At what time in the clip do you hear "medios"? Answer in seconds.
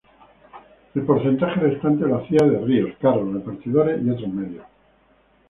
4.33-4.65